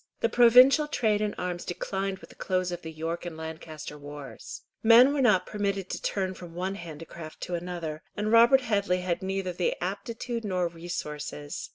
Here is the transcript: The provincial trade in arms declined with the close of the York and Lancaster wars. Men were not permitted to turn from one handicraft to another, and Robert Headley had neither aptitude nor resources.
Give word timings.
The 0.21 0.29
provincial 0.29 0.87
trade 0.87 1.21
in 1.21 1.35
arms 1.35 1.63
declined 1.63 2.17
with 2.17 2.31
the 2.31 2.35
close 2.35 2.71
of 2.71 2.81
the 2.81 2.91
York 2.91 3.23
and 3.23 3.37
Lancaster 3.37 3.99
wars. 3.99 4.63
Men 4.81 5.13
were 5.13 5.21
not 5.21 5.45
permitted 5.45 5.91
to 5.91 6.01
turn 6.01 6.33
from 6.33 6.55
one 6.55 6.73
handicraft 6.73 7.39
to 7.41 7.53
another, 7.53 8.01
and 8.17 8.31
Robert 8.31 8.61
Headley 8.61 9.01
had 9.01 9.21
neither 9.21 9.55
aptitude 9.79 10.43
nor 10.43 10.67
resources. 10.67 11.69